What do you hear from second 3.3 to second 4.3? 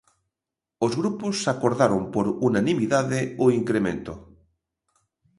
o incremento.